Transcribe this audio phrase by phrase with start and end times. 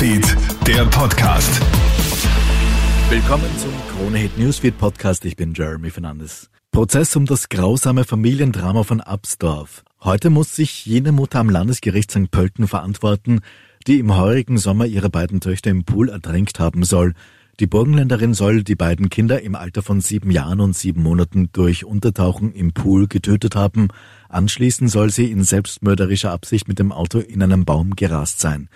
[0.00, 1.60] Newsfeed, der Podcast.
[3.10, 5.24] Willkommen zum Krone Hit Newsfeed Podcast.
[5.24, 6.50] Ich bin Jeremy Fernandes.
[6.70, 9.82] Prozess um das grausame Familiendrama von Absdorf.
[10.00, 12.30] Heute muss sich jene Mutter am Landesgericht St.
[12.30, 13.40] Pölten verantworten,
[13.88, 17.14] die im heurigen Sommer ihre beiden Töchter im Pool ertränkt haben soll.
[17.58, 21.84] Die Burgenländerin soll die beiden Kinder im Alter von sieben Jahren und sieben Monaten durch
[21.84, 23.88] Untertauchen im Pool getötet haben.
[24.28, 28.68] Anschließend soll sie in selbstmörderischer Absicht mit dem Auto in einen Baum gerast sein.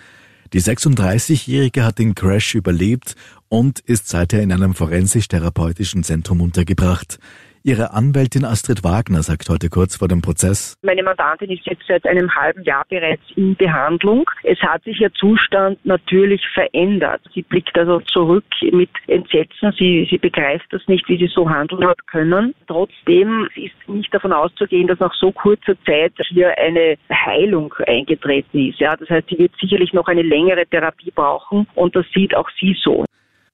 [0.53, 3.15] Die 36-Jährige hat den Crash überlebt
[3.49, 7.17] und ist seither in einem forensisch-therapeutischen Zentrum untergebracht.
[7.65, 10.75] Ihre Anwältin Astrid Wagner sagt heute kurz vor dem Prozess.
[10.81, 14.29] Meine Mandantin ist jetzt seit einem halben Jahr bereits in Behandlung.
[14.43, 17.21] Es hat sich ihr Zustand natürlich verändert.
[17.33, 19.73] Sie blickt also zurück mit Entsetzen.
[19.79, 22.53] Sie, sie begreift das nicht, wie sie so handeln hat können.
[22.67, 28.79] Trotzdem ist nicht davon auszugehen, dass nach so kurzer Zeit hier eine Heilung eingetreten ist.
[28.79, 32.49] Ja, das heißt, sie wird sicherlich noch eine längere Therapie brauchen und das sieht auch
[32.59, 33.05] sie so.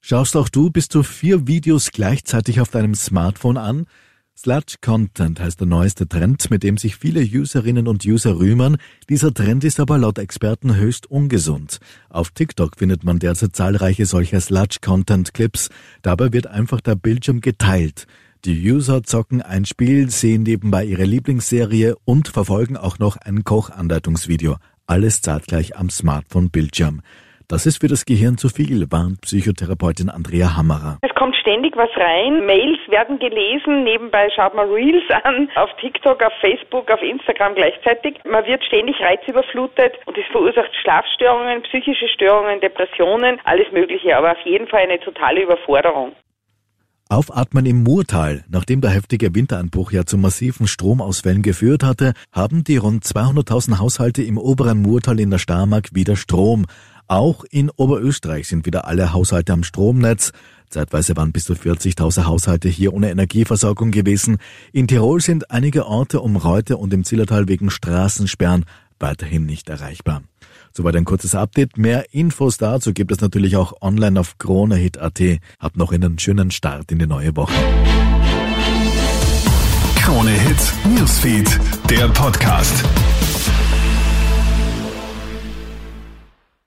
[0.02, 3.86] Schaust auch du bis zu vier Videos gleichzeitig auf deinem Smartphone an?
[4.38, 8.78] Sludge Content heißt der neueste Trend, mit dem sich viele Userinnen und User rühmen.
[9.10, 11.80] Dieser Trend ist aber laut Experten höchst ungesund.
[12.10, 15.68] Auf TikTok findet man derzeit zahlreiche solcher Sludge Content Clips.
[16.04, 18.08] Dabei wird einfach der Bildschirm geteilt.
[18.46, 24.56] Die User zocken ein Spiel, sehen nebenbei ihre Lieblingsserie und verfolgen auch noch ein Kochanleitungsvideo.
[24.88, 27.02] Alles zeitgleich am Smartphone-Bildschirm.
[27.52, 31.00] Das ist für das Gehirn zu viel, warnt Psychotherapeutin Andrea Hammerer.
[31.02, 32.46] Es kommt ständig was rein.
[32.46, 38.20] Mails werden gelesen, nebenbei schaut man Reels an, auf TikTok, auf Facebook, auf Instagram gleichzeitig.
[38.24, 44.46] Man wird ständig reizüberflutet und es verursacht Schlafstörungen, psychische Störungen, Depressionen, alles Mögliche, aber auf
[44.46, 46.12] jeden Fall eine totale Überforderung.
[47.12, 48.46] Aufatmen im Murtal.
[48.50, 54.22] Nachdem der heftige Winteranbruch ja zu massiven Stromausfällen geführt hatte, haben die rund 200.000 Haushalte
[54.22, 56.68] im oberen Murtal in der Starmark wieder Strom.
[57.10, 60.32] Auch in Oberösterreich sind wieder alle Haushalte am Stromnetz.
[60.70, 64.38] Zeitweise waren bis zu 40.000 Haushalte hier ohne Energieversorgung gewesen.
[64.72, 68.66] In Tirol sind einige Orte um Reute und im Zillertal wegen Straßensperren
[69.00, 70.22] weiterhin nicht erreichbar.
[70.72, 71.80] Soweit ein kurzes Update.
[71.80, 75.20] Mehr Infos dazu gibt es natürlich auch online auf kronehit.at.
[75.60, 77.54] Habt noch einen schönen Start in die neue Woche.
[79.96, 82.84] Krone Hit Newsfeed, der Podcast.